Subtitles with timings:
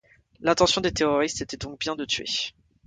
[0.39, 2.55] L'intention des terroristes était donc bien de tuer.